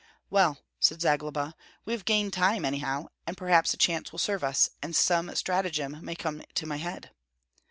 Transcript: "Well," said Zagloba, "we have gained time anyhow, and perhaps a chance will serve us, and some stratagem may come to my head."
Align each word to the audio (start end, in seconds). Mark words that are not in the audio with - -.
"Well," 0.31 0.57
said 0.79 0.99
Zagloba, 0.99 1.53
"we 1.85 1.93
have 1.93 2.05
gained 2.05 2.33
time 2.33 2.65
anyhow, 2.65 3.09
and 3.27 3.37
perhaps 3.37 3.71
a 3.75 3.77
chance 3.77 4.11
will 4.11 4.17
serve 4.17 4.43
us, 4.43 4.71
and 4.81 4.95
some 4.95 5.35
stratagem 5.35 5.99
may 6.01 6.15
come 6.15 6.41
to 6.55 6.65
my 6.65 6.77
head." 6.77 7.11